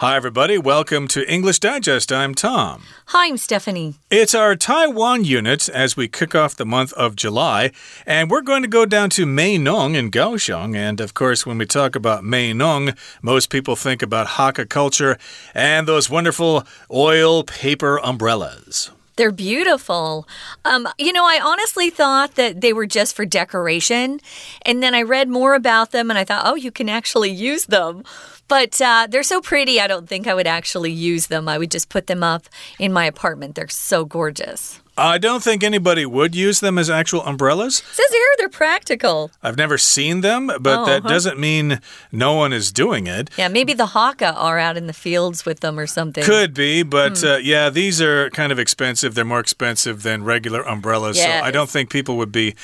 [0.00, 0.58] Hi, everybody.
[0.58, 2.12] Welcome to English Digest.
[2.12, 2.82] I'm Tom.
[3.06, 3.94] Hi, I'm Stephanie.
[4.10, 7.70] It's our Taiwan unit as we kick off the month of July,
[8.04, 10.76] and we're going to go down to Meinong in Kaohsiung.
[10.76, 15.16] And of course, when we talk about Meinong, most people think about Hakka culture
[15.54, 18.90] and those wonderful oil paper umbrellas.
[19.16, 20.28] They're beautiful.
[20.64, 24.20] Um, you know, I honestly thought that they were just for decoration.
[24.62, 27.66] And then I read more about them and I thought, oh, you can actually use
[27.66, 28.04] them.
[28.48, 31.48] But uh, they're so pretty, I don't think I would actually use them.
[31.48, 32.44] I would just put them up
[32.78, 33.54] in my apartment.
[33.54, 34.80] They're so gorgeous.
[34.98, 37.80] I don't think anybody would use them as actual umbrellas.
[37.80, 39.30] It says here they're practical.
[39.42, 41.08] I've never seen them, but Oh, that huh.
[41.08, 41.80] doesn't mean
[42.12, 43.28] no one is doing it.
[43.36, 46.24] Yeah, maybe the Hakka are out in the fields with them or something.
[46.24, 47.26] Could be, but Hmm.
[47.26, 49.14] uh, yeah, these are kind of expensive.
[49.14, 51.18] They're more expensive than regular umbrellas.
[51.20, 52.54] So I don't think people would be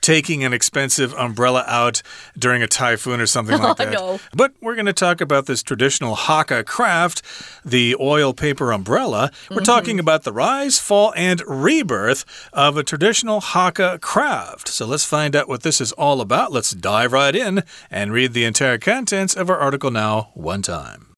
[0.00, 2.02] taking an expensive umbrella out
[2.38, 3.92] during a typhoon or something like Oh, that.
[3.92, 4.20] no.
[4.34, 7.22] But we're going to talk about this traditional Hakka craft,
[7.64, 9.30] the oil paper umbrella.
[9.50, 9.64] We're Mm-hmm.
[9.64, 11.42] talking about the rise, fall, and
[11.82, 14.68] rebirth of a traditional Hakka craft.
[14.68, 16.52] So let's find out what this is all about.
[16.52, 21.08] Let's dive right in and read the entire contents of our article now, one time.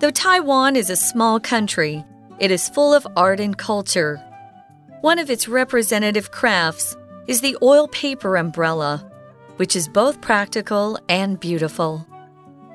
[0.00, 2.04] Though Taiwan is a small country,
[2.40, 4.16] it is full of art and culture.
[5.00, 6.96] One of its representative crafts
[7.28, 9.08] is the oil paper umbrella,
[9.58, 12.07] which is both practical and beautiful.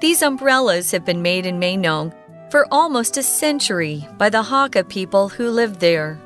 [0.04, 2.14] These umbrellas have been made in Meinong
[2.52, 6.20] for almost a century by the Hakka people who lived there.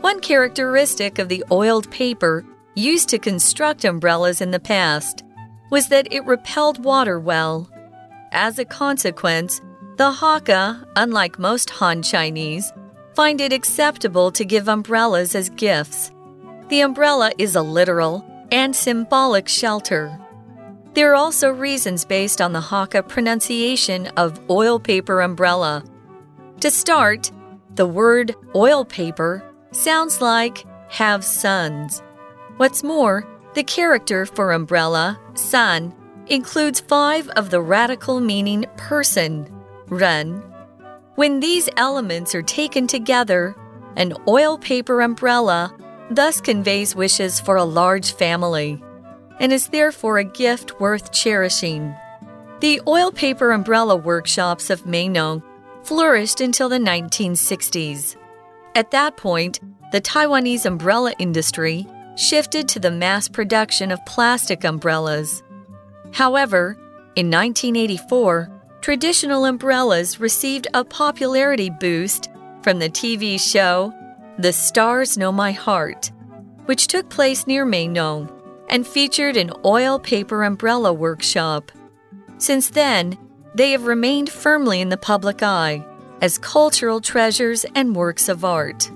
[0.00, 2.42] One characteristic of the oiled paper
[2.74, 5.24] used to construct umbrellas in the past
[5.70, 7.70] was that it repelled water well.
[8.32, 9.60] As a consequence,
[9.98, 12.72] the Hakka, unlike most Han Chinese,
[13.12, 16.12] find it acceptable to give umbrellas as gifts.
[16.70, 20.18] The umbrella is a literal and symbolic shelter.
[20.96, 25.84] There are also reasons based on the Hakka pronunciation of oil paper umbrella.
[26.60, 27.30] To start,
[27.74, 32.02] the word oil paper sounds like have sons.
[32.56, 35.94] What's more, the character for umbrella, sun,
[36.28, 39.54] includes five of the radical meaning person,
[39.88, 40.42] ren.
[41.16, 43.54] When these elements are taken together,
[43.96, 45.76] an oil paper umbrella
[46.10, 48.82] thus conveys wishes for a large family
[49.40, 51.94] and is therefore a gift worth cherishing.
[52.60, 55.42] The oil paper umbrella workshops of Meinong
[55.82, 58.16] flourished until the 1960s.
[58.74, 59.60] At that point,
[59.92, 61.86] the Taiwanese umbrella industry
[62.16, 65.42] shifted to the mass production of plastic umbrellas.
[66.12, 66.76] However,
[67.14, 72.30] in 1984, traditional umbrellas received a popularity boost
[72.62, 73.92] from the TV show
[74.38, 76.10] The Stars Know My Heart,
[76.64, 78.35] which took place near Meinong
[78.68, 81.72] and featured an oil paper umbrella workshop.
[82.38, 83.18] Since then,
[83.54, 85.84] they have remained firmly in the public eye
[86.20, 88.90] as cultural treasures and works of art.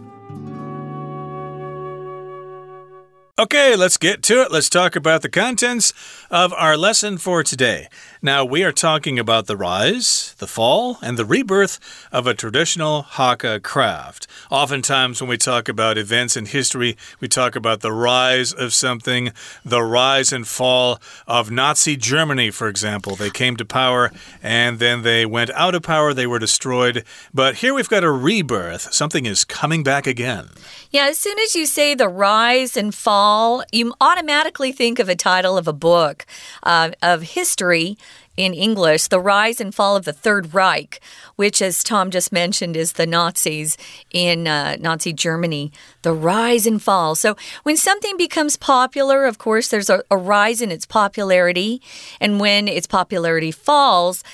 [3.39, 4.53] Okay, let's get to it.
[4.53, 5.95] Let's talk about the contents
[6.31, 7.89] of our lesson for today.
[8.23, 11.81] Now, we are talking about the rise, the fall, and the rebirth
[12.13, 14.29] of a traditional Hakka craft.
[14.49, 19.33] Oftentimes, when we talk about events in history, we talk about the rise of something,
[19.65, 23.17] the rise and fall of Nazi Germany, for example.
[23.17, 24.13] They came to power
[24.43, 27.05] and then they went out of power, they were destroyed.
[27.35, 28.93] But here we've got a rebirth.
[28.93, 30.51] Something is coming back again.
[30.91, 35.17] Yeah, as soon as you say the rise and fall, you automatically think of a
[35.17, 36.20] title of a book
[36.63, 37.97] uh, of history
[38.37, 41.01] in English, The Rise and Fall of the Third Reich,
[41.37, 43.77] which, as Tom just mentioned, is the Nazis
[44.11, 45.73] in uh, Nazi Germany.
[46.03, 47.15] The rise and fall.
[47.15, 51.83] So, when something becomes popular, of course, there's a, a rise in its popularity.
[52.21, 54.25] And when its popularity falls,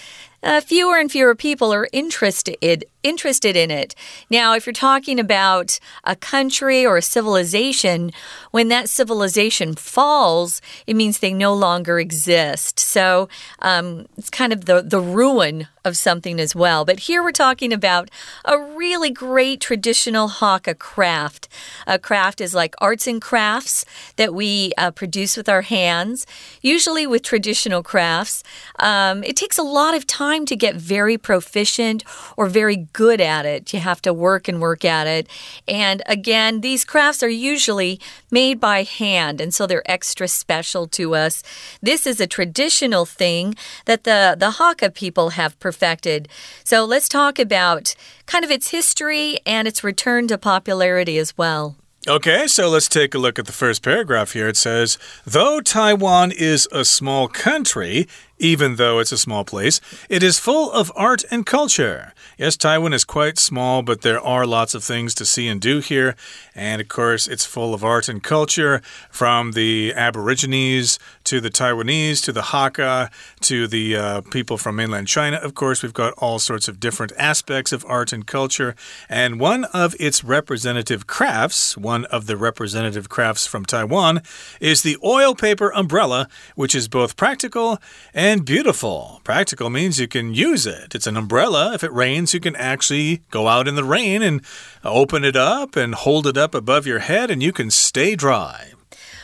[0.43, 3.95] uh, fewer and fewer people are interested interested in it.
[4.31, 8.13] Now, if you're talking about a country or a civilization,
[8.51, 12.79] when that civilization falls, it means they no longer exist.
[12.81, 13.29] So
[13.61, 16.85] um, it's kind of the the ruin of something as well.
[16.85, 18.11] But here we're talking about
[18.45, 21.49] a really great traditional Hakka craft.
[21.87, 23.85] A craft is like arts and crafts
[24.17, 26.27] that we uh, produce with our hands.
[26.61, 28.43] Usually, with traditional crafts,
[28.81, 32.03] um, it takes a lot of time to get very proficient
[32.37, 33.75] or very good at it.
[33.75, 35.29] You have to work and work at it.
[35.69, 38.01] And again, these crafts are usually
[38.31, 41.43] made by hand, and so they're extra special to us.
[41.83, 43.55] This is a traditional thing
[43.85, 46.27] that the, the Hakka people have perfected.
[46.65, 47.95] So let's talk about
[48.25, 51.77] kind of its history and its return to popularity as well.
[52.09, 54.47] Okay, so let's take a look at the first paragraph here.
[54.47, 54.97] It says,
[55.27, 58.07] Though Taiwan is a small country,
[58.39, 62.13] even though it's a small place, it is full of art and culture.
[62.37, 65.81] Yes, Taiwan is quite small, but there are lots of things to see and do
[65.81, 66.17] here.
[66.55, 72.23] And of course, it's full of art and culture from the Aborigines to the Taiwanese
[72.25, 73.11] to the Hakka
[73.41, 75.39] to the uh, people from mainland China.
[75.39, 78.75] Of course, we've got all sorts of different aspects of art and culture.
[79.09, 84.23] And one of its representative crafts, one of the representative crafts from Taiwan,
[84.61, 87.79] is the oil paper umbrella, which is both practical
[88.13, 89.21] and and beautiful.
[89.23, 90.97] Practical means you can use it.
[90.97, 91.75] It's an umbrella.
[91.75, 94.45] If it rains, you can actually go out in the rain and
[94.85, 98.73] open it up and hold it up above your head, and you can stay dry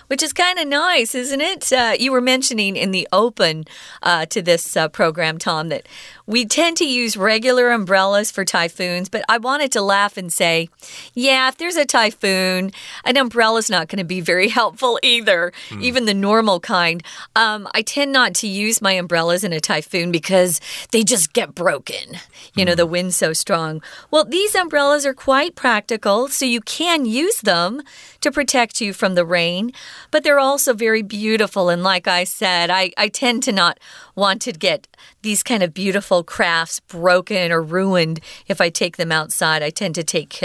[0.09, 1.73] which is kind of nice, isn't it?
[1.73, 3.65] Uh, you were mentioning in the open
[4.03, 5.87] uh, to this uh, program, Tom, that
[6.27, 10.69] we tend to use regular umbrellas for typhoons, but I wanted to laugh and say,
[11.15, 12.73] yeah, if there's a typhoon,
[13.05, 15.83] an umbrella is not going to be very helpful either, mm.
[15.83, 17.03] even the normal kind.
[17.35, 20.61] Um, I tend not to use my umbrellas in a typhoon because
[20.91, 22.19] they just get broken.
[22.55, 22.67] You mm.
[22.67, 22.93] know, the hmm.
[22.93, 23.83] wind's so strong.
[24.11, 27.83] Well, these umbrellas are quite practical, so you can use them
[28.21, 29.73] to protect you from the rain,
[30.11, 31.69] but they're also very beautiful.
[31.69, 33.79] And like I said, I, I tend to not
[34.15, 34.87] want to get
[35.23, 39.63] these kind of beautiful crafts broken or ruined if I take them outside.
[39.63, 40.39] I tend to take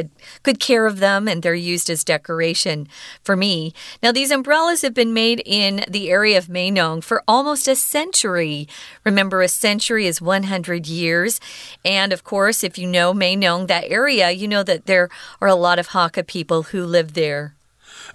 [0.44, 2.88] good care of them and they're used as decoration
[3.24, 3.74] for me.
[4.01, 8.68] Now, these umbrellas have been made in the area of Meinong for almost a century.
[9.04, 11.39] Remember, a century is 100 years.
[11.83, 15.09] And of course, if you know Meinong, that area, you know that there
[15.42, 17.56] are a lot of Hakka people who live there.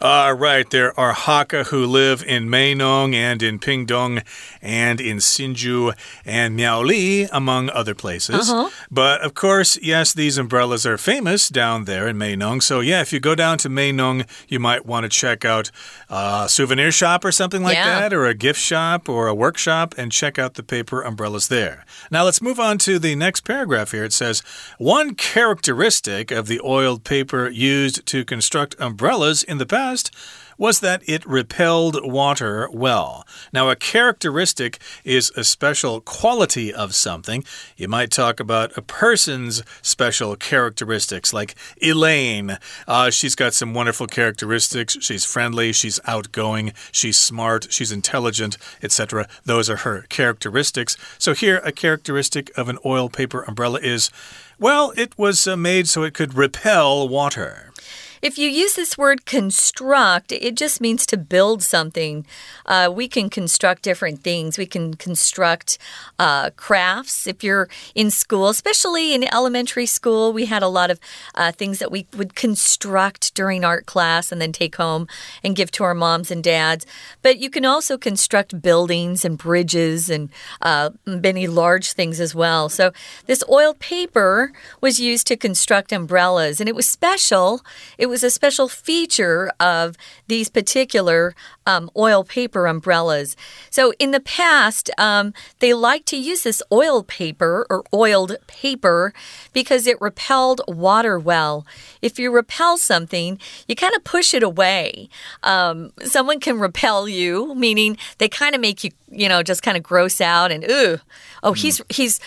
[0.02, 4.24] Uh, right, there are Hakka who live in Meinong and in Pingdong
[4.60, 5.94] and in Hsinchu
[6.24, 8.50] and Miaoli, among other places.
[8.50, 8.70] Uh -huh.
[8.90, 12.62] But of course, yes, these umbrellas are famous down there in Meinong.
[12.62, 15.70] So, yeah, if you go down to Meinong, you might want to check out
[16.08, 18.00] a souvenir shop or something like yeah.
[18.00, 21.84] that, or a gift shop or a workshop, and check out the paper umbrellas there.
[22.10, 24.04] Now, let's move on to the next paragraph here.
[24.04, 24.42] It says
[24.78, 30.10] One characteristic of the oiled paper used to construct umbrellas in the past past
[30.58, 33.26] was that it repelled water well.
[33.52, 37.42] Now, a characteristic is a special quality of something.
[37.76, 42.58] You might talk about a person's special characteristics, like Elaine.
[42.86, 44.96] Uh, she's got some wonderful characteristics.
[45.00, 49.26] She's friendly, she's outgoing, she's smart, she's intelligent, etc.
[49.44, 50.96] Those are her characteristics.
[51.18, 54.10] So, here, a characteristic of an oil paper umbrella is
[54.58, 57.72] well, it was uh, made so it could repel water.
[58.22, 62.24] If you use this word construct, it just means to build something.
[62.64, 64.56] Uh, we can construct different things.
[64.56, 65.76] We can construct
[66.20, 67.26] uh, crafts.
[67.26, 71.00] If you're in school, especially in elementary school, we had a lot of
[71.34, 75.08] uh, things that we would construct during art class and then take home
[75.42, 76.86] and give to our moms and dads.
[77.22, 80.28] But you can also construct buildings and bridges and
[80.60, 82.68] uh, many large things as well.
[82.68, 82.92] So
[83.26, 87.62] this oil paper was used to construct umbrellas, and it was special.
[87.98, 89.96] It was a special feature of
[90.28, 91.34] these particular
[91.66, 93.36] um, oil paper umbrellas.
[93.70, 99.14] So, in the past, um, they liked to use this oil paper or oiled paper
[99.54, 101.66] because it repelled water well.
[102.02, 105.08] If you repel something, you kind of push it away.
[105.42, 109.78] Um, someone can repel you, meaning they kind of make you, you know, just kind
[109.78, 110.98] of gross out and, ooh,
[111.42, 111.56] oh, mm.
[111.56, 112.20] he's, he's,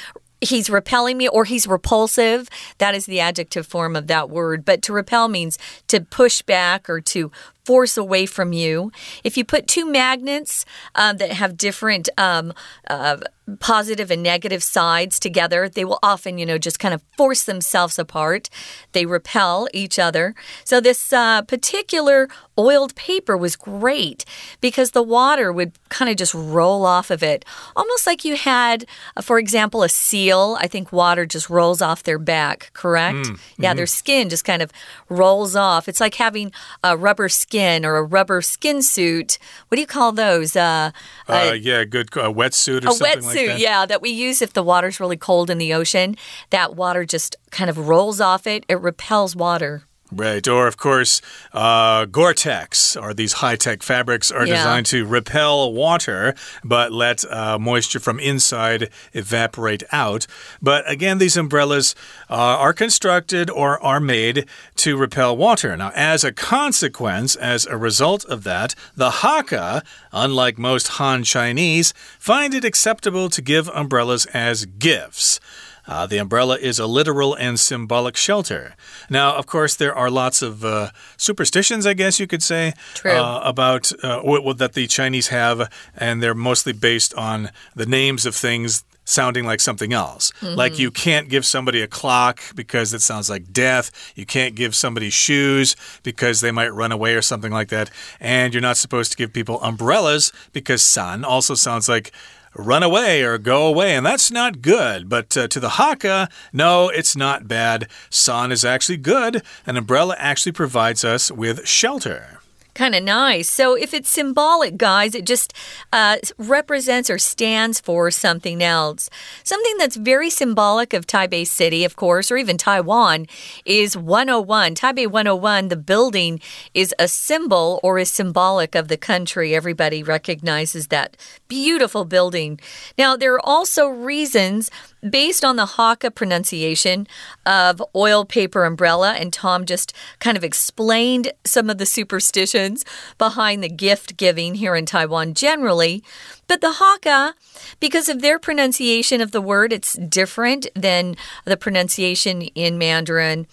[0.50, 2.50] he's repelling me or he's repulsive.
[2.78, 4.66] That is the adjective form of that word.
[4.66, 7.32] But to repel means to push back or to
[7.66, 8.92] force away from you.
[9.24, 12.54] If you put two magnets um, that have different um,
[12.90, 13.18] uh,
[13.60, 18.00] positive and negative sides together, they will often, you know, just kind of force themselves
[18.00, 18.50] apart.
[18.94, 20.34] They repel each other.
[20.64, 24.26] So, this uh, particular oiled paper was great
[24.62, 27.46] because the water would kind of just roll off of it,
[27.76, 30.58] almost like you had, uh, for example, a seal.
[30.60, 33.28] I think water just rolls off their back, correct?
[33.28, 33.78] Mm, yeah, -hmm.
[33.78, 34.72] their skin just kind of
[35.10, 35.88] rolls off.
[35.88, 37.55] It's like having a rubber skin
[37.86, 39.38] or a rubber skin suit.
[39.68, 40.56] What do you call those?
[40.56, 40.92] Uh,
[41.28, 43.46] uh yeah, good wetsuit or something wetsuit like that.
[43.46, 46.16] A wetsuit, yeah, that we use if the water's really cold in the ocean.
[46.50, 48.66] That water just kind of rolls off it.
[48.68, 49.84] It repels water.
[50.12, 50.48] Right.
[50.48, 51.22] Or, of course,
[51.52, 54.58] uh, Gore Tex or these high tech fabrics are yeah.
[54.58, 60.28] designed to repel water but let uh, moisture from inside evaporate out.
[60.62, 61.96] But again, these umbrellas
[62.30, 64.48] uh, are constructed or are made
[64.78, 65.76] to repel water.
[65.76, 71.94] Now, as a consequence, as a result of that, the Hakka, unlike most Han Chinese,
[72.20, 75.40] find it acceptable to give umbrellas as gifts.
[75.88, 78.76] Uh, the umbrella is a literal and symbolic shelter.
[79.10, 82.74] Now, of course, there are lots of uh, superstitions, I guess you could say,
[83.04, 84.22] uh, about uh,
[84.54, 89.62] that the Chinese have, and they're mostly based on the names of things sounding like
[89.62, 90.32] something else.
[90.42, 90.58] Mm -hmm.
[90.58, 93.92] Like you can't give somebody a clock because it sounds like death.
[94.16, 97.90] You can't give somebody shoes because they might run away or something like that.
[98.20, 102.12] And you're not supposed to give people umbrellas because san also sounds like
[102.56, 105.10] run away or go away, and that's not good.
[105.10, 107.88] But uh, to the Hakka, no, it's not bad.
[108.10, 109.44] San is actually good.
[109.66, 112.40] An umbrella actually provides us with shelter
[112.76, 113.50] kind of nice.
[113.50, 115.54] So if it's symbolic, guys, it just
[115.92, 119.10] uh, represents or stands for something else.
[119.44, 123.26] Something that's very symbolic of Taipei City, of course, or even Taiwan,
[123.66, 124.76] is 101.
[124.76, 126.40] Taipei 101, the building
[126.74, 129.56] is a symbol or is symbolic of the country.
[129.56, 131.18] Everybody recognizes that
[131.48, 132.60] beautiful building.
[132.98, 134.70] Now, there are also reasons
[135.10, 137.08] based on the Hakka pronunciation
[137.46, 142.84] of oil paper umbrella, and Tom just kind of explained some of the superstitions
[143.18, 146.04] behind the gift giving here in Taiwan generally.
[146.48, 147.34] But the Hakka,
[147.80, 153.48] because of their pronunciation of the word, it's different than the pronunciation in Mandarin.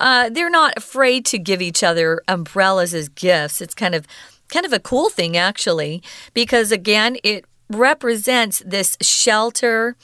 [0.00, 3.60] Uh, they're not afraid to give each other umbrellas as gifts.
[3.60, 4.06] It's kind of
[4.48, 9.96] kind of a cool thing actually because again it represents this shelter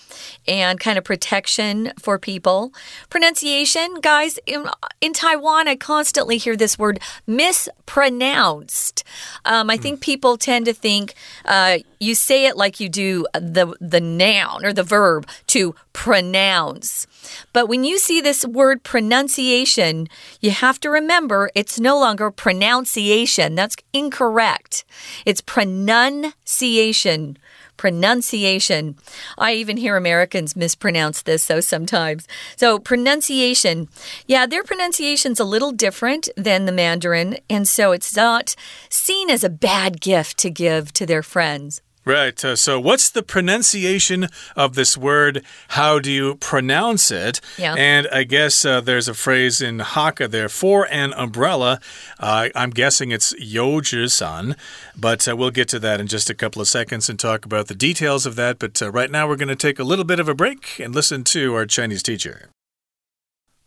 [0.47, 2.73] and kind of protection for people.
[3.09, 4.67] Pronunciation, guys, in,
[5.01, 9.05] in Taiwan, I constantly hear this word mispronounced.
[9.45, 13.75] Um, I think people tend to think uh, you say it like you do the,
[13.81, 17.07] the noun or the verb to pronounce.
[17.53, 20.09] But when you see this word pronunciation,
[20.41, 23.55] you have to remember it's no longer pronunciation.
[23.55, 24.85] That's incorrect.
[25.25, 27.39] It's pronunciation
[27.85, 28.97] pronunciation.
[29.37, 32.27] I even hear Americans mispronounce this, though, sometimes.
[32.57, 33.91] So, pronunciation.
[34.27, 38.57] Yeah, their pronunciation's a little different than the Mandarin, and so it's not
[38.89, 41.83] seen as a bad gift to give to their friends.
[42.06, 42.44] Right.
[42.44, 45.44] Uh, so, what's the pronunciation of this word?
[45.78, 47.40] How do you pronounce it?
[47.58, 47.76] Yeah.
[47.78, 51.80] And I guess uh, there's a phrase in Hakka there for an umbrella.
[52.18, 54.56] Uh, I'm guessing it's Youzhi
[54.98, 57.68] but uh, we'll get to that in just a couple of seconds and talk about
[57.68, 58.58] the details of that.
[58.58, 60.96] But uh, right now, we're going to take a little bit of a break and
[60.96, 62.50] listen to our Chinese teacher.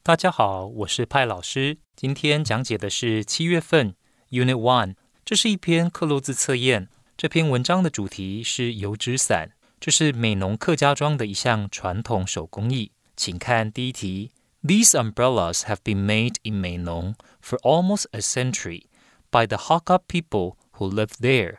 [0.03, 1.77] 大家好，我是派老师。
[1.95, 3.95] 今天讲解的是七月份
[4.31, 6.89] Unit One，这是一篇克漏字测验。
[7.18, 12.92] 这篇文章的主题是油纸伞，这是美浓客家庄的一项传统手工艺。
[13.16, 14.30] 请看第一题
[14.62, 18.84] ：These umbrellas have been made in 美浓 for almost a century
[19.32, 21.58] by the Hakka people who live there。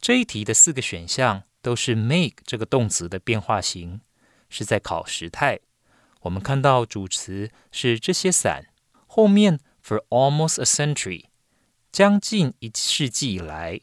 [0.00, 4.00] 这一题的四个选项都是 make 这个动词的变化型，
[4.50, 5.60] 是在考时态。
[6.22, 8.66] 我们看到主词是这些伞，
[9.06, 11.26] 后面 for almost a century，
[11.92, 13.82] 将近一世纪以来。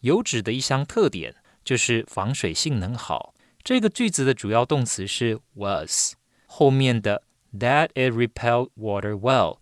[0.00, 3.34] 油脂的一项特点就是防水性能好。
[3.62, 6.14] 这个句子的主要动词是 was，
[6.46, 9.58] 后面的 that it repelled water well，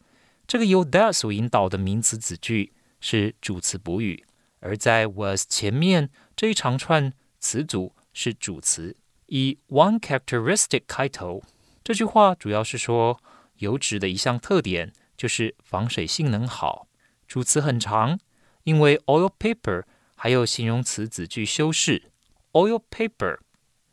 [0.47, 4.25] 这个由 that 所引导的名词子句是主词补语，
[4.61, 11.43] 而在 was 前面这一长串词组是主词，以 one characteristic 开头。
[11.83, 13.21] 这句话主要是说
[13.57, 16.87] 油脂的一项特点就是防水性能好。
[17.27, 18.21] 主词很长，
[18.63, 19.83] 因为 oil paper。
[20.21, 22.11] 还有形容词子句修饰
[22.51, 23.39] ，oil paper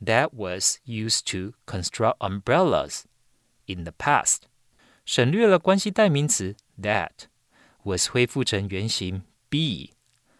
[0.03, 3.03] that was used to construct umbrellas
[3.67, 4.37] in the past，
[5.05, 7.27] 省略了关系代名词 that
[7.83, 9.93] was 恢复成原形 be，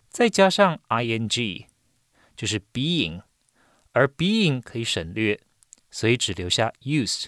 [0.09, 1.67] 再加上 ing
[2.35, 3.21] 就是 being，
[3.91, 5.39] 而 being 可以省略，
[5.91, 7.27] 所以只留下 used。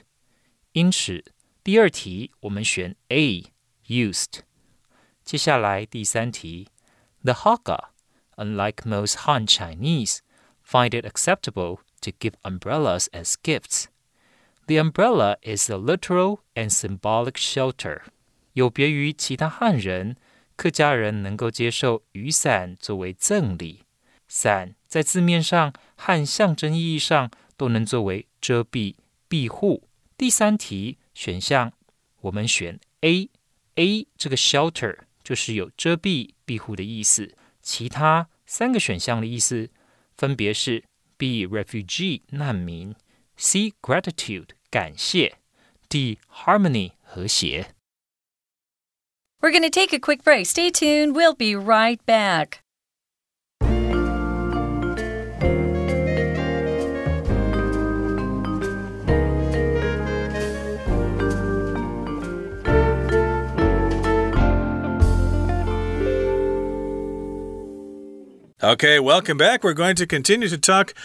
[0.71, 1.23] 因此，
[1.63, 3.51] 第二题我们选 A
[3.85, 4.39] used。
[5.23, 6.69] 接下来第三题
[7.23, 7.89] ，the Hakka。
[8.36, 10.18] unlike most Han Chinese,
[10.64, 13.86] find it acceptable to give umbrellas as gifts.
[14.66, 18.02] The umbrella is a literal and symbolic shelter.
[18.54, 20.16] 有别于其他汉人，
[20.56, 23.84] 客家人能够接受雨伞作为赠礼。
[24.28, 28.94] 伞在字面上和象征意义上都能作为遮蔽、
[29.28, 29.88] 庇护。
[30.16, 31.72] 第三题 选项，
[32.20, 37.34] 我们选 A。A 这个 shelter 就是有遮蔽、庇护的意思。
[37.66, 39.70] 其他三个选项的意思
[40.16, 40.84] 分别是
[41.16, 42.94] B refugee 难民，
[43.36, 45.36] C gratitude 感谢，
[45.88, 47.74] D harmony 和谐。
[49.40, 50.46] We're going to take a quick break.
[50.46, 51.14] Stay tuned.
[51.14, 52.60] We'll be right back.
[68.63, 69.63] Okay, welcome back.
[69.63, 70.95] We're going to continue to talk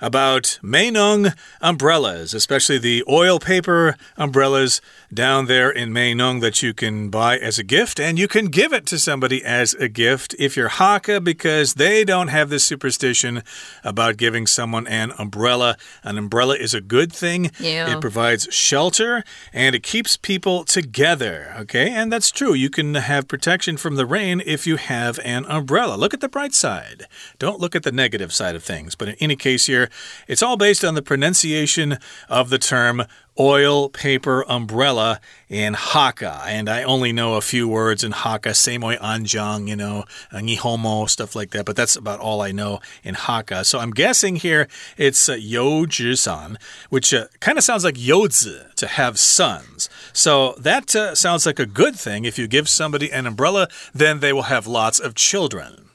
[0.00, 4.80] about Meinong umbrellas, especially the oil paper umbrellas
[5.12, 8.72] down there in Meinong that you can buy as a gift, and you can give
[8.72, 13.42] it to somebody as a gift if you're Hakka because they don't have this superstition
[13.84, 15.76] about giving someone an umbrella.
[16.02, 17.50] An umbrella is a good thing.
[17.60, 17.94] Yeah.
[17.94, 21.54] It provides shelter and it keeps people together.
[21.58, 22.54] Okay, and that's true.
[22.54, 25.96] You can have protection from the rain if you have an umbrella.
[25.96, 27.01] Look at the bright side.
[27.38, 28.94] Don't look at the negative side of things.
[28.94, 29.88] But in any case, here,
[30.28, 33.04] it's all based on the pronunciation of the term
[33.38, 36.42] oil paper umbrella in Hakka.
[36.46, 41.34] And I only know a few words in Hakka, Semoy Anjang, you know, Nihomo, stuff
[41.34, 41.64] like that.
[41.64, 43.64] But that's about all I know in Hakka.
[43.64, 46.58] So I'm guessing here it's uh, Yo San,
[46.90, 49.88] which uh, kind of sounds like Yozi, to have sons.
[50.12, 52.24] So that uh, sounds like a good thing.
[52.24, 55.91] If you give somebody an umbrella, then they will have lots of children.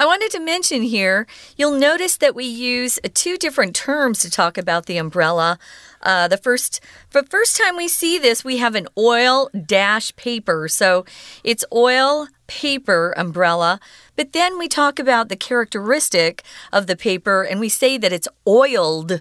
[0.00, 1.26] I wanted to mention here,
[1.56, 5.58] you'll notice that we use two different terms to talk about the umbrella.
[6.00, 10.68] Uh, the first, the first time we see this, we have an oil dash paper.
[10.68, 11.04] So
[11.42, 13.80] it's oil paper umbrella.
[14.14, 18.28] But then we talk about the characteristic of the paper and we say that it's
[18.46, 19.20] oiled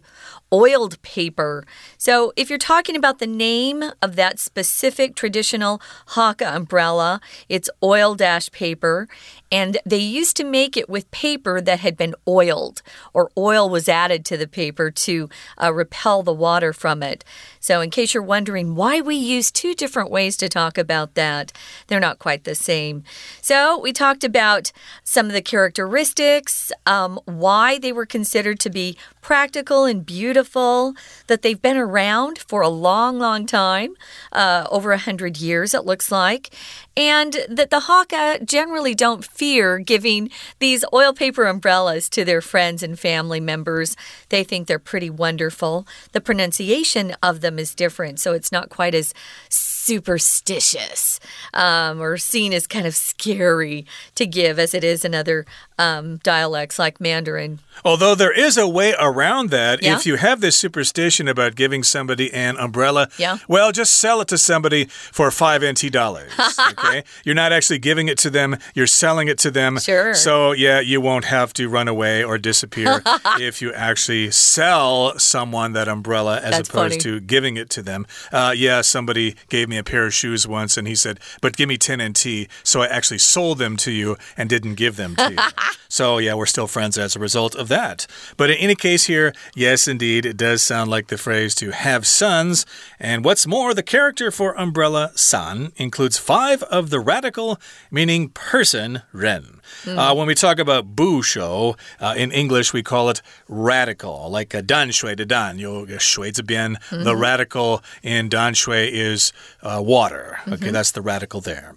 [0.52, 1.64] oiled paper.
[1.98, 8.16] So, if you're talking about the name of that specific traditional Hakka umbrella, it's oil
[8.16, 9.08] dash paper.
[9.52, 12.82] And they used to make it with paper that had been oiled,
[13.14, 15.30] or oil was added to the paper to
[15.62, 17.24] uh, repel the water from it.
[17.60, 21.54] So, in case you're wondering why we use two different ways to talk about that,
[21.88, 23.04] they're not quite the same.
[23.42, 24.72] So, we talked about
[25.04, 30.96] some of the characteristics, um, why they were considered to be practical and beautiful,
[31.28, 33.94] that they've been around for a long, long time
[34.32, 36.50] uh, over a hundred years, it looks like
[36.98, 42.82] and that the Hakka generally don't fear giving these oil paper umbrellas to their friends
[42.82, 43.96] and family members.
[44.30, 45.88] They think they're pretty wonderful.
[46.14, 49.14] The pronunciation of them is different, so it's not quite as
[49.48, 51.20] superstitious
[51.54, 53.86] um, or seen as kind of scary
[54.16, 55.46] to give as it is in other
[55.78, 57.60] um, dialects like Mandarin.
[57.86, 59.82] Although there is a way around that.
[59.82, 59.96] Yeah?
[59.98, 63.38] If you have this superstition about giving somebody an umbrella, Yeah.
[63.48, 66.32] well, just sell it to somebody for five NT dollars.
[66.78, 67.04] Okay.
[67.24, 69.80] You're not actually giving it to them, you're selling it to them.
[69.80, 70.14] Sure.
[70.14, 73.02] So, yeah, you won't have to run away or disappear
[73.40, 77.20] if you actually sell someone that umbrella as That's opposed funny.
[77.20, 78.06] to giving it to them.
[78.32, 81.68] Uh, yeah, somebody gave me a pair of shoes once and he said, but give
[81.70, 82.48] me 10 NT.
[82.64, 85.38] So I actually sold them to you and didn't give them to you.
[85.90, 88.06] so, yeah, we're still friends as a result of that.
[88.36, 92.06] But in any case, here, yes, indeed, it does sound like the phrase to have
[92.06, 92.66] sons.
[93.00, 97.60] And what's more, the character for umbrella san includes five of the radical,
[97.92, 99.60] meaning person, ren.
[99.86, 104.54] Uh, when we talk about bu shou, uh, in English we call it radical, like
[104.54, 106.78] a dan shui de dan, you shui bian.
[106.90, 110.40] The radical in dan shui is uh, water.
[110.48, 111.76] Okay, that's the radical there.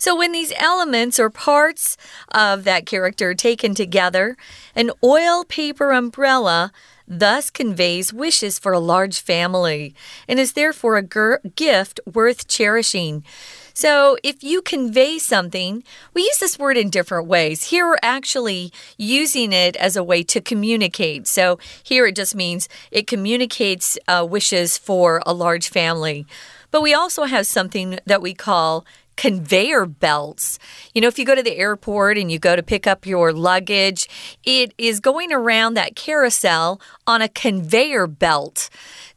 [0.00, 1.98] So, when these elements or parts
[2.30, 4.34] of that character are taken together,
[4.74, 6.72] an oil paper umbrella
[7.06, 9.94] thus conveys wishes for a large family
[10.26, 13.24] and is therefore a gift worth cherishing.
[13.74, 15.84] So, if you convey something,
[16.14, 17.64] we use this word in different ways.
[17.64, 21.26] Here, we're actually using it as a way to communicate.
[21.26, 26.24] So, here it just means it communicates uh, wishes for a large family.
[26.70, 28.84] But we also have something that we call
[29.20, 30.58] conveyor belts.
[30.94, 33.34] You know, if you go to the airport and you go to pick up your
[33.34, 34.08] luggage,
[34.44, 38.70] it is going around that carousel on a conveyor belt.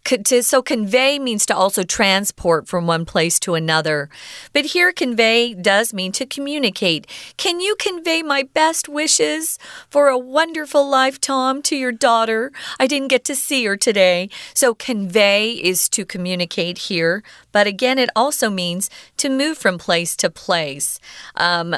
[0.05, 4.09] To- So, convey means to also transport from one place to another.
[4.51, 7.07] But here, convey does mean to communicate.
[7.37, 9.57] Can you convey my best wishes
[9.89, 12.51] for a wonderful life, Tom, to your daughter?
[12.81, 14.29] I didn't get to see her today.
[14.53, 17.23] So, convey is to communicate here.
[17.53, 20.99] But again, it also means to move from place to place.
[21.35, 21.75] Um,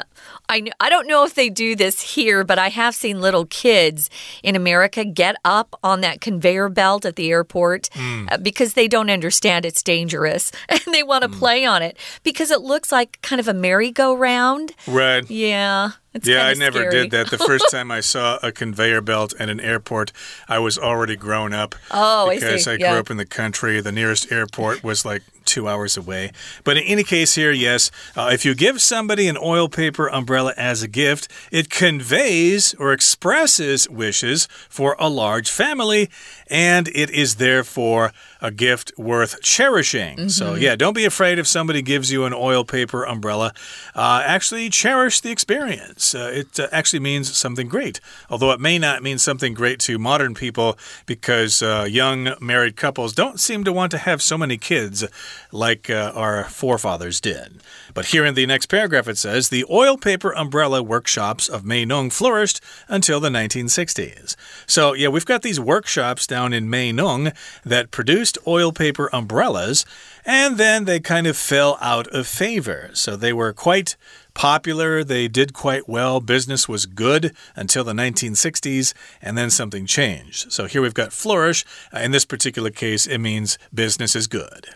[0.48, 4.10] I, I don't know if they do this here, but I have seen little kids
[4.42, 7.88] in America get up on that conveyor belt at the airport.
[8.30, 12.50] Uh, because they don't understand it's dangerous and they want to play on it because
[12.50, 14.72] it looks like kind of a merry-go-round.
[14.86, 15.28] Right.
[15.30, 15.90] Yeah.
[16.14, 16.90] It's yeah, I never scary.
[16.92, 17.30] did that.
[17.30, 20.12] The first time I saw a conveyor belt at an airport,
[20.48, 21.74] I was already grown up.
[21.90, 22.70] Oh, I because see.
[22.70, 22.98] I grew Yeah.
[22.98, 23.80] up in the country.
[23.80, 25.22] The nearest airport was like
[25.56, 26.30] two hours away.
[26.64, 30.52] But in any case, here, yes, uh, if you give somebody an oil paper umbrella
[30.56, 36.10] as a gift, it conveys or expresses wishes for a large family,
[36.50, 40.28] and it is therefore a gift worth cherishing.
[40.28, 40.62] So, Mm-hmm.
[40.62, 43.52] yeah, don't be afraid if somebody gives you an oil paper umbrella.
[43.94, 46.14] Uh, actually, cherish the experience.
[46.14, 47.98] Uh, it uh, actually means something great,
[48.30, 53.12] although it may not mean something great to modern people because uh, young married couples
[53.14, 55.04] don't seem to want to have so many kids
[55.52, 57.60] like uh, our forefathers did.
[57.94, 62.12] But here in the next paragraph, it says the oil paper umbrella workshops of Meinong
[62.12, 64.36] flourished until the 1960s.
[64.66, 69.84] So, yeah, we've got these workshops down in Meinong that produced oil paper umbrellas,
[70.24, 72.90] and then they kind of fell out of favor.
[72.92, 73.96] So they were quite
[74.36, 75.02] popular.
[75.02, 76.20] They did quite well.
[76.20, 80.52] Business was good until the 1960s, and then something changed.
[80.52, 81.64] So here we've got flourish.
[81.92, 84.68] In this particular case, it means business is good.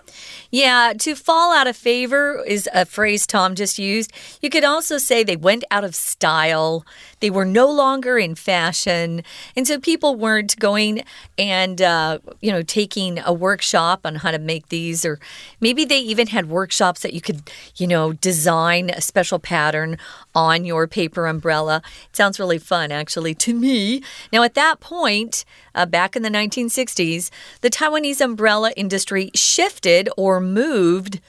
[0.51, 4.13] Yeah, to fall out of favor is a phrase Tom just used.
[4.43, 6.85] You could also say they went out of style.
[7.21, 9.23] They were no longer in fashion.
[9.55, 11.05] And so people weren't going
[11.39, 15.21] and, uh, you know, taking a workshop on how to make these, or
[15.61, 19.99] maybe they even had workshops that you could, you know, design a special pattern
[20.35, 21.83] on your paper umbrella.
[22.09, 24.03] It sounds really fun, actually, to me.
[24.33, 30.41] Now, at that point, uh, back in the 1960s, the Taiwanese umbrella industry shifted or
[30.41, 31.21] moved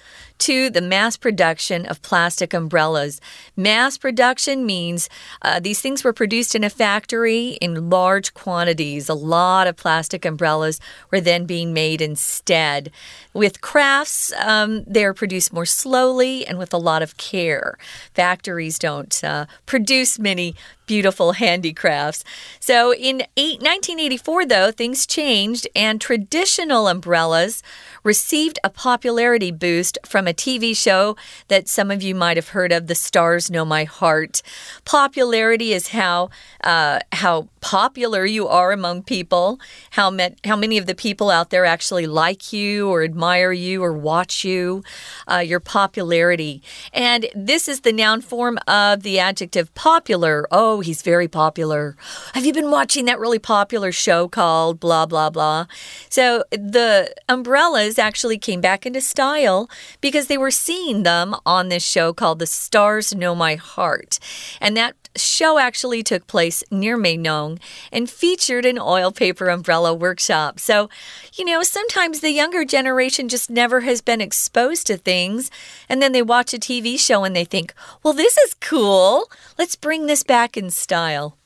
[0.42, 3.22] to the mass production of plastic umbrellas.
[3.56, 5.08] Mass production means
[5.44, 9.08] uh, these things were produced in a factory in large quantities.
[9.08, 10.80] A lot of plastic umbrellas
[11.12, 12.92] were then being made instead.
[13.34, 17.78] With crafts, um, they're produced more slowly and with a lot of care.
[18.14, 20.56] Factories don't uh, produce many
[20.92, 22.22] beautiful handicrafts.
[22.60, 27.64] So in eight, 1984, though, things changed, and traditional umbrellas
[28.04, 31.16] received a popularity boost from a TV show
[31.48, 34.42] that some of you might have heard of, The Stars Know My Heart.
[34.84, 36.30] Popularity is how
[36.62, 39.60] uh, how popular you are among people,
[39.91, 43.84] how, met, how many of the people out there actually like you or admire you
[43.84, 44.84] or watch you,
[45.32, 46.62] uh, your popularity.
[46.91, 50.47] And this is the noun form of the adjective popular.
[50.52, 51.95] Oh, he's very popular.
[52.34, 55.67] Have you been watching that really popular show called blah, blah, blah?
[56.10, 59.69] So the umbrellas actually came back into style
[60.02, 64.19] because they were seeing them on this show called The Stars Know My Heart.
[64.60, 67.60] And that show actually took place near Meinong
[67.91, 70.60] and featured an oil paper umbrella workshop.
[70.60, 70.89] So,
[71.34, 75.52] you know, sometimes the younger generation just never has been exposed to things,
[75.89, 79.30] and then they watch a TV show and they think, well, this is cool.
[79.58, 81.38] Let's bring this back in style.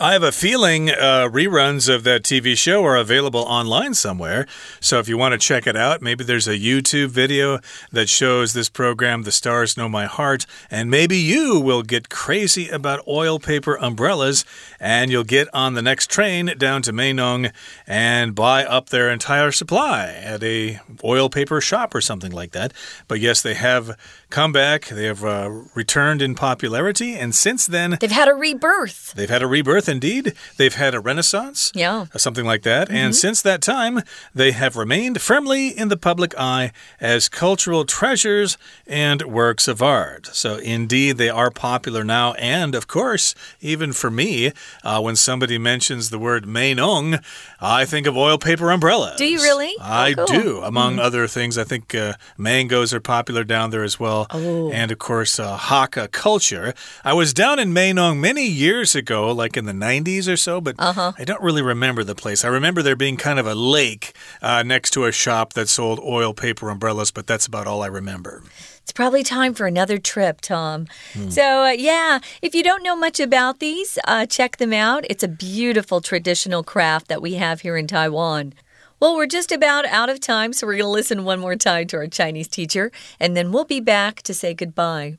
[0.00, 4.46] I have a feeling uh, reruns of that TV show are available online somewhere.
[4.80, 7.58] So if you want to check it out, maybe there's a YouTube video
[7.90, 12.68] that shows this program, The Stars Know My Heart, and maybe you will get crazy
[12.68, 14.44] about oil paper umbrellas
[14.78, 17.52] and you'll get on the next train down to Meinong
[17.86, 22.72] and buy up their entire supply at a oil paper shop or something like that.
[23.08, 23.98] But yes, they have
[24.30, 24.86] come back.
[24.86, 29.12] They have uh, returned in popularity, and since then, They've had a rebirth.
[29.14, 30.34] They've had a rebirth indeed.
[30.56, 31.72] They've had a renaissance.
[31.74, 32.06] Yeah.
[32.14, 32.90] uh, Something like that.
[32.90, 34.02] And since that time,
[34.34, 40.26] they have remained firmly in the public eye as cultural treasures and works of art.
[40.32, 42.32] So, indeed, they are popular now.
[42.34, 44.52] And, of course, even for me,
[44.84, 47.22] uh, when somebody mentions the word Meinong,
[47.60, 49.16] I think of oil paper umbrellas.
[49.18, 49.72] Do you really?
[49.80, 50.40] I Oh, cool.
[50.42, 50.60] do.
[50.62, 54.26] Among other things, I think uh, mangoes are popular down there as well.
[54.30, 54.70] Oh.
[54.72, 56.74] And, of course, uh, Hakka culture.
[57.04, 60.75] I was down in Meinong many years ago, like in the 90s or so, but
[60.77, 61.11] Uh-huh.
[61.17, 62.43] I don't really remember the place.
[62.43, 65.99] I remember there being kind of a lake uh, next to a shop that sold
[65.99, 68.41] oil paper umbrellas, but that's about all I remember.
[68.83, 70.87] It's probably time for another trip, Tom.
[71.29, 75.05] So, uh, yeah, if you don't know much about these, uh, check them out.
[75.09, 78.53] It's a beautiful traditional craft that we have here in Taiwan.
[78.99, 81.87] Well, we're just about out of time, so we're going to listen one more time
[81.87, 85.17] to our Chinese teacher, and then we'll be back to say goodbye.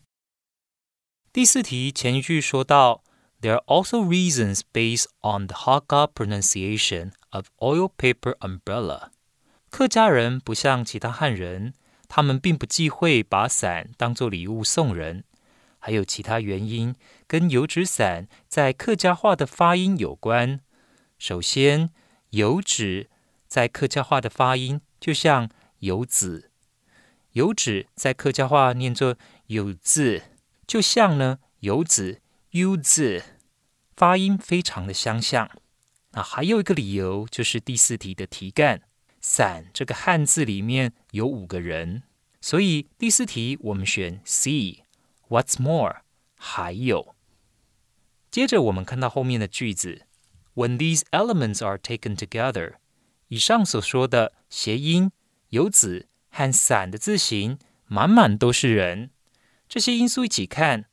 [1.32, 3.02] 第四题前一句说到
[3.41, 9.09] ，There are also reasons based on the Hakka pronunciation of oil paper umbrella。
[9.69, 11.73] 客家人不像其他汉人，
[12.07, 15.23] 他们并不忌讳把伞当做礼物送人。
[15.81, 16.93] 还有其他原因
[17.25, 20.59] 跟油纸伞在客家话的发音有关。
[21.17, 21.89] 首先，
[22.31, 23.09] 油纸
[23.47, 25.49] 在客家话的发音就像
[25.79, 26.51] 油子，
[27.31, 29.15] 油脂在客家话念作
[29.47, 30.23] 有字，
[30.67, 32.21] 就像呢油子
[32.51, 33.23] u 字，
[33.95, 35.51] 发音非常的相像。
[36.13, 38.81] 那还有一个理由就是第四题的题干
[39.21, 42.01] “伞”这个汉字里面有五个人，
[42.41, 44.83] 所以第四题我们选 C。
[45.27, 45.97] What's more？
[46.35, 47.15] 还有。
[48.31, 50.07] 接着我们看到后面的句子
[50.55, 52.77] ：When these elements are taken together，
[53.27, 55.11] 以上所说的谐音、
[55.49, 59.11] 游子和伞的字形，满满都是人。
[59.67, 60.85] 这些因素一起看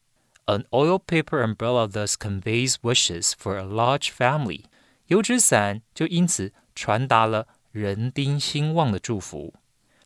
[0.45, 4.65] ，An oil paper umbrella thus conveys wishes for a large family。
[5.08, 9.54] 油纸伞就因此传达了人丁兴旺的祝福。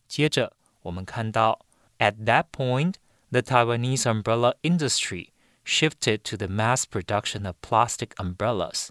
[0.08, 1.65] 接着我们看到，
[2.00, 5.32] At that point。the Taiwanese umbrella industry
[5.65, 8.89] shifted to the mass production of plastic umbrellas。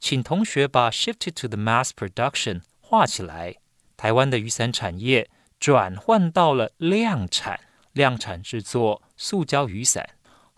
[0.00, 3.56] 请同学把 shifted to the mass production 画起来。
[3.96, 7.60] 台湾的雨伞产业转换到了量产，
[7.92, 10.10] 量产制作塑胶雨伞。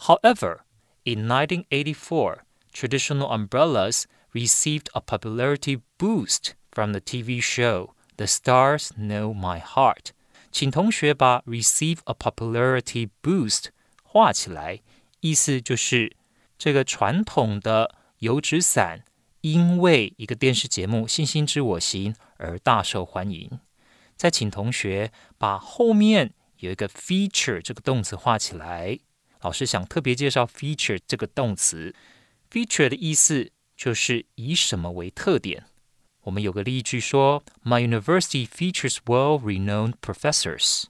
[0.08, 0.62] However,
[1.06, 9.32] in 1984, traditional umbrellas received a popularity boost from the TV show The Stars Know
[9.32, 10.14] My Heart.
[10.52, 13.66] 请同学把 receive a popularity boost
[14.04, 14.82] 画起来，
[15.20, 16.18] 意思就是
[16.58, 19.06] 这个传统的油纸伞
[19.42, 23.60] 因为一个电视节目《星星知我心》而大受欢迎。
[24.18, 28.98] 再请同学把后面有一个 feature 这个动词画起来。
[29.41, 31.95] 老师想特别介绍 feature 这个动词，
[32.51, 35.67] feature 的意思就是以什么为特点。
[36.23, 40.85] 我们有个例句说：“My university features well-renowned professors。”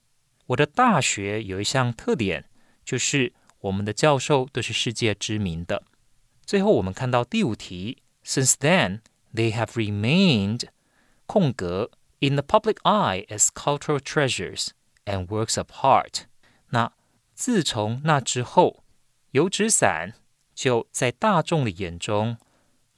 [0.47, 2.45] 我的大学有一项特点，
[2.85, 5.83] 就是我们的教授都是世界知名的。
[6.47, 9.01] 最后，我们看到第五题：“Since then,
[9.35, 10.69] they have remained
[11.27, 14.69] 空格 in the public eye as cultural treasures
[15.05, 16.23] and works of art。”
[16.71, 16.93] 那
[17.42, 18.84] 自从那之后，
[19.32, 20.14] 油纸伞
[20.54, 22.38] 就在大众的眼中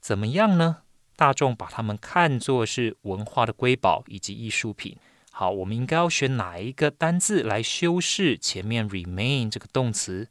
[0.02, 0.80] 怎么样呢？
[1.16, 4.98] 大众把它们看作是文化的瑰宝以及艺术品。
[5.32, 10.28] 好，我们应该要选哪一个单字来修饰前面 remain 这个动词？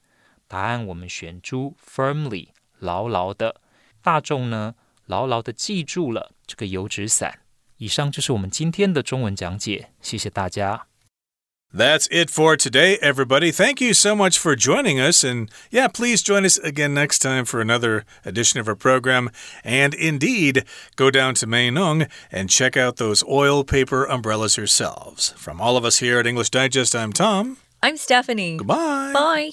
[0.47, 2.49] 答案我们选出 firmly，
[2.81, 3.63] 牢牢的。
[4.03, 4.75] 大众呢，
[5.07, 7.39] 牢牢的记住了这个油纸伞。
[7.79, 10.92] 以上就是我们今天的中文讲解，谢谢大家。
[11.75, 13.51] That's it for today, everybody.
[13.51, 15.25] Thank you so much for joining us.
[15.25, 19.31] And yeah, please join us again next time for another edition of our program.
[19.65, 20.65] And indeed,
[20.97, 25.31] go down to Meinong and check out those oil paper umbrellas yourselves.
[25.31, 27.57] From all of us here at English Digest, I'm Tom.
[27.83, 28.59] I'm Stephanie.
[28.59, 29.13] Goodbye.
[29.15, 29.53] Bye.